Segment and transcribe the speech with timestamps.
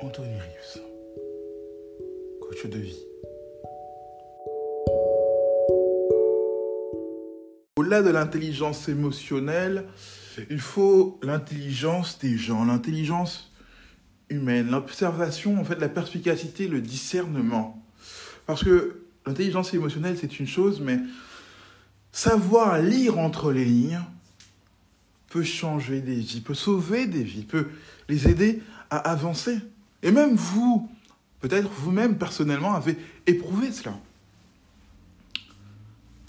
[0.00, 0.82] Anthony Rives,
[2.40, 3.04] coach de vie.
[7.76, 9.84] Au-delà de l'intelligence émotionnelle,
[10.50, 13.52] il faut l'intelligence des gens, l'intelligence
[14.30, 17.82] humaine, l'observation, en fait, la perspicacité, le discernement.
[18.46, 20.98] Parce que l'intelligence émotionnelle, c'est une chose, mais
[22.12, 24.00] savoir lire entre les lignes
[25.28, 27.68] peut changer des vies, peut sauver des vies, peut
[28.08, 29.58] les aider à avancer.
[30.04, 30.88] Et même vous,
[31.40, 33.98] peut-être vous-même personnellement, avez éprouvé cela.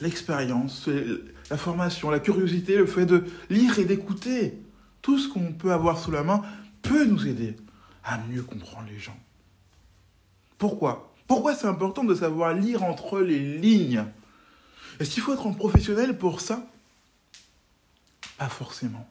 [0.00, 0.88] L'expérience,
[1.50, 4.58] la formation, la curiosité, le fait de lire et d'écouter,
[5.02, 6.42] tout ce qu'on peut avoir sous la main
[6.82, 7.56] peut nous aider
[8.04, 9.18] à mieux comprendre les gens.
[10.56, 11.12] Pourquoi?
[11.26, 14.04] Pourquoi c'est important de savoir lire entre les lignes?
[15.00, 16.64] Est-ce qu'il faut être un professionnel pour ça?
[18.38, 19.08] Pas forcément.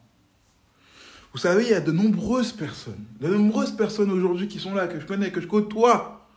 [1.34, 4.86] Vous savez, il y a de nombreuses personnes, de nombreuses personnes aujourd'hui qui sont là,
[4.86, 6.28] que je connais, que je côtoie,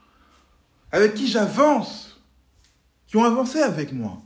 [0.91, 2.19] avec qui j'avance,
[3.05, 4.19] qui ont avancé avec moi.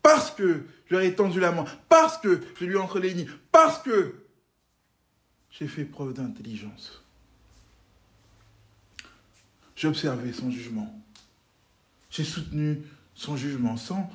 [0.00, 3.12] Parce que je leur ai tendu la main, parce que je lui ai entre les
[3.12, 4.14] lignes, parce que
[5.50, 7.02] j'ai fait preuve d'intelligence.
[9.74, 11.02] J'ai observé son jugement.
[12.10, 12.84] J'ai soutenu
[13.16, 14.08] son jugement sans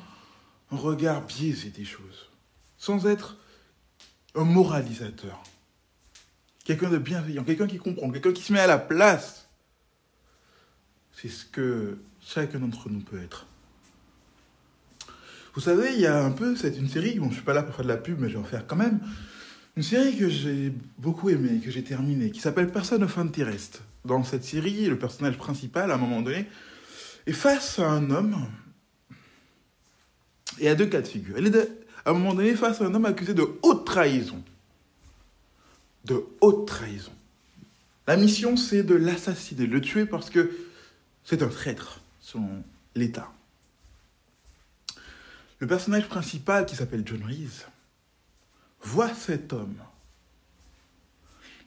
[0.71, 2.29] un regard biaisé des choses,
[2.77, 3.35] sans être
[4.35, 5.43] un moralisateur.
[6.63, 9.47] Quelqu'un de bienveillant, quelqu'un qui comprend, quelqu'un qui se met à la place.
[11.13, 13.45] C'est ce que chacun d'entre nous peut être.
[15.55, 17.63] Vous savez, il y a un peu, c'est une série, bon, je suis pas là
[17.63, 18.99] pour faire de la pub, mais je vais en faire quand même.
[19.75, 23.81] Une série que j'ai beaucoup aimée, que j'ai terminée, qui s'appelle Person of Interest.
[24.05, 26.47] Dans cette série, le personnage principal, à un moment donné,
[27.25, 28.47] est face à un homme.
[30.59, 31.37] Et à deux cas de figure.
[32.09, 34.43] À un moment donné face à un homme accusé de haute trahison.
[36.05, 37.11] De haute trahison.
[38.07, 40.49] La mission, c'est de l'assassiner, de le tuer parce que
[41.23, 42.63] c'est un traître, selon
[42.95, 43.31] l'État.
[45.59, 47.67] Le personnage principal, qui s'appelle John Reese,
[48.81, 49.77] voit cet homme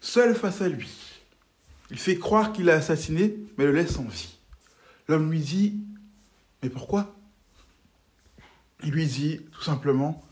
[0.00, 0.90] seul face à lui.
[1.92, 4.34] Il fait croire qu'il l'a assassiné, mais le laisse en vie.
[5.06, 5.78] L'homme lui dit
[6.64, 7.14] Mais pourquoi?
[8.82, 10.24] Il lui dit tout simplement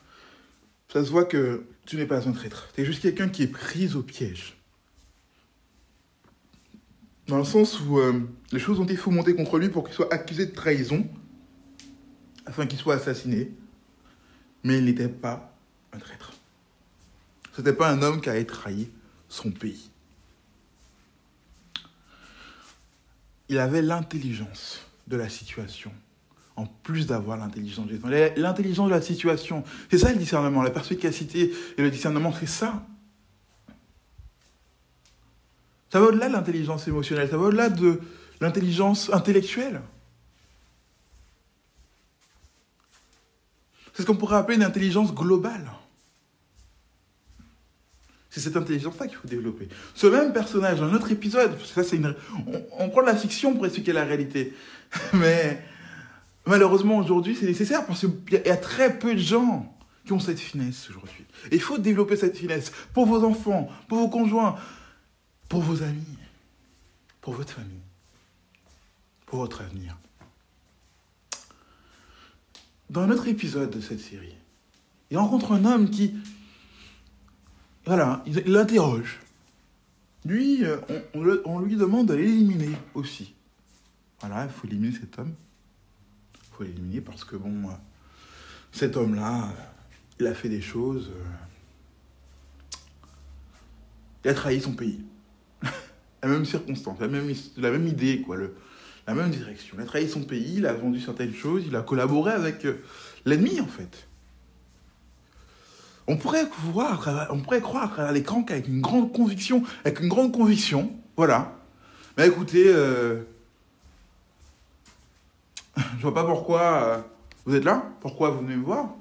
[0.92, 2.68] Ça se voit que tu n'es pas un traître.
[2.74, 4.56] Tu es juste quelqu'un qui est pris au piège.
[7.28, 10.12] Dans le sens où euh, les choses ont été fomentées contre lui pour qu'il soit
[10.12, 11.08] accusé de trahison,
[12.44, 13.52] afin qu'il soit assassiné,
[14.64, 15.54] mais il n'était pas
[15.92, 16.32] un traître.
[17.52, 18.90] Ce n'était pas un homme qui avait trahi
[19.28, 19.90] son pays.
[23.48, 25.92] Il avait l'intelligence de la situation,
[26.60, 27.86] en plus d'avoir l'intelligence
[28.36, 32.84] L'intelligence de la situation, c'est ça le discernement, la perspicacité et le discernement, c'est ça.
[35.90, 38.00] Ça va au-delà de l'intelligence émotionnelle, ça va au-delà de
[38.40, 39.80] l'intelligence intellectuelle.
[43.92, 45.70] C'est ce qu'on pourrait appeler une intelligence globale.
[48.28, 49.68] C'est cette intelligence-là qu'il faut développer.
[49.94, 53.92] Ce même personnage, dans un autre épisode, on, on prend de la fiction pour expliquer
[53.92, 54.54] la réalité,
[55.14, 55.64] mais
[56.50, 59.72] malheureusement aujourd'hui c'est nécessaire parce qu'il y a très peu de gens
[60.04, 61.24] qui ont cette finesse aujourd'hui.
[61.52, 64.56] Il faut développer cette finesse pour vos enfants, pour vos conjoints,
[65.48, 66.18] pour vos amis,
[67.20, 67.86] pour votre famille,
[69.26, 69.96] pour votre avenir.
[72.88, 74.34] Dans un autre épisode de cette série,
[75.10, 76.16] il rencontre un homme qui,
[77.86, 79.20] voilà, il l'interroge.
[80.24, 80.78] Lui, euh,
[81.14, 83.34] on, on lui demande de l'éliminer aussi.
[84.20, 85.34] Voilà, il faut éliminer cet homme.
[86.60, 87.72] Faut l'éliminer parce que, bon, euh,
[88.70, 89.62] cet homme-là, euh,
[90.20, 91.08] il a fait des choses.
[91.08, 92.76] euh,
[94.22, 95.00] il a trahi son pays.
[96.22, 98.54] la même circonstance, la même, la même idée, quoi, le,
[99.06, 99.74] la même direction.
[99.78, 102.66] Il a trahi son pays, il a vendu certaines choses, il a collaboré avec
[103.24, 104.06] l'ennemi, en fait.
[106.08, 110.08] On pourrait, travers- on pourrait croire à travers l'écran qu'avec une grande conviction, avec une
[110.08, 111.56] grande conviction, voilà.
[112.18, 112.70] Mais écoutez,
[115.96, 117.00] je vois pas pourquoi euh,
[117.44, 118.94] vous êtes là, pourquoi vous venez me voir.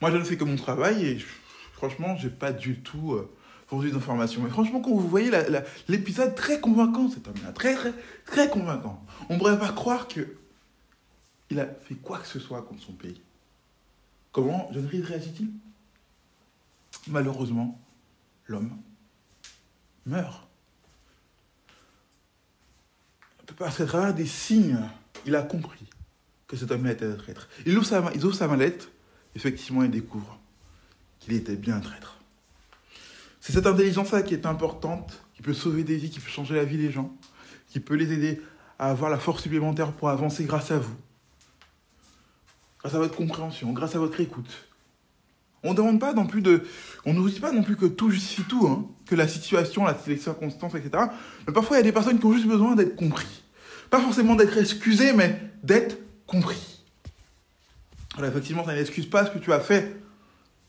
[0.00, 1.18] Moi, je ne fais que mon travail et
[1.74, 3.30] franchement, j'ai pas du tout euh,
[3.66, 4.42] fourni d'informations.
[4.42, 5.30] Mais franchement, quand vous voyez
[5.88, 7.92] l'épisode très convaincant, cet homme-là, très, très,
[8.26, 10.36] très convaincant, on ne pourrait pas croire que
[11.50, 13.20] il a fait quoi que ce soit contre son pays.
[14.32, 15.50] Comment John Reed réagit-il?
[17.08, 17.80] Malheureusement,
[18.46, 18.70] l'homme
[20.06, 20.46] meurt.
[23.58, 24.78] Parce qu'à travers des signes,
[25.26, 25.89] il a compris
[26.50, 27.48] que cet homme-là était un traître.
[27.64, 28.90] Il ouvre sa, il mallette,
[29.36, 30.36] effectivement, il découvre
[31.20, 32.16] qu'il était bien un traître.
[33.40, 36.64] C'est cette intelligence-là qui est importante, qui peut sauver des vies, qui peut changer la
[36.64, 37.14] vie des gens,
[37.68, 38.42] qui peut les aider
[38.80, 40.96] à avoir la force supplémentaire pour avancer grâce à vous,
[42.80, 44.50] grâce à votre compréhension, grâce à votre écoute.
[45.62, 46.00] On ne demande
[47.30, 50.74] dit pas non plus que tout justifie tout, hein, que la situation, la les circonstances,
[50.74, 51.04] etc.
[51.46, 53.44] Mais parfois, il y a des personnes qui ont juste besoin d'être compris.
[53.88, 55.96] Pas forcément d'être excusées, mais d'être
[56.30, 56.84] compris.
[58.14, 59.96] Voilà, effectivement, ça n'excuse pas ce que tu as fait,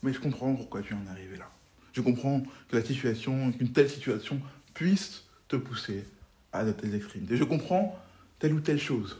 [0.01, 1.49] mais je comprends pourquoi tu en es arrivé là.
[1.93, 4.41] Je comprends que la situation, qu'une telle situation
[4.73, 6.05] puisse te pousser
[6.51, 7.37] à de telles extrémités.
[7.37, 7.99] Je comprends
[8.39, 9.17] telle ou telle chose.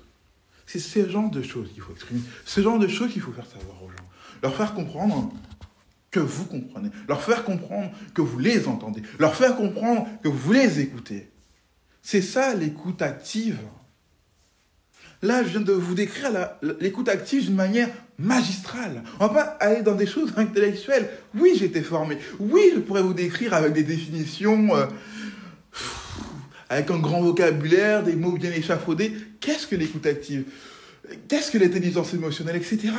[0.65, 2.21] C'est ce genre de choses qu'il faut exprimer.
[2.45, 4.09] Ce genre de choses qu'il faut faire savoir aux gens.
[4.41, 5.31] Leur faire comprendre
[6.09, 6.89] que vous comprenez.
[7.07, 9.03] Leur faire comprendre que vous les entendez.
[9.19, 11.29] Leur faire comprendre que vous les écoutez.
[12.01, 13.59] C'est ça l'écoute active.
[15.21, 16.31] Là, je viens de vous décrire
[16.79, 19.03] l'écoute active d'une manière magistrale.
[19.19, 21.09] On va pas aller dans des choses intellectuelles.
[21.35, 22.18] Oui, j'ai été formé.
[22.39, 24.88] Oui, je pourrais vous décrire avec des définitions, euh,
[26.69, 29.15] avec un grand vocabulaire, des mots bien échafaudés.
[29.39, 30.45] Qu'est-ce que l'écoute active?
[31.27, 32.89] Qu'est-ce que l'intelligence émotionnelle, etc.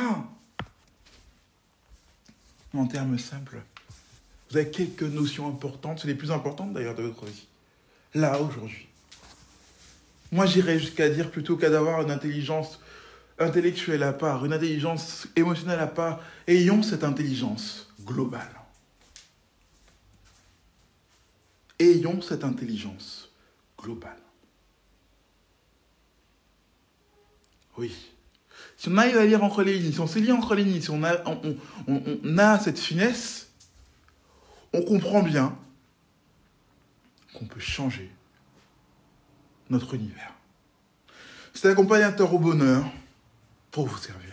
[2.73, 3.57] En termes simples,
[4.49, 7.47] vous avez quelques notions importantes, c'est les plus importantes d'ailleurs de votre vie.
[8.13, 8.87] Là, aujourd'hui.
[10.33, 12.79] Moi, j'irais jusqu'à dire plutôt qu'à d'avoir une intelligence
[13.37, 18.49] intellectuelle à part, une intelligence émotionnelle à part, ayons cette intelligence globale.
[21.77, 23.29] Ayons cette intelligence
[23.77, 24.17] globale.
[27.77, 27.93] Oui.
[28.75, 30.81] Si on arrive à lire entre les lignes, si on sait lire entre les lignes,
[30.81, 33.51] si on a, cette finesse,
[34.73, 35.55] on comprend bien
[37.35, 38.09] qu'on peut changer
[39.73, 40.33] notre univers.
[41.53, 42.85] C'est accompagnateur au bonheur
[43.71, 44.32] pour vous servir.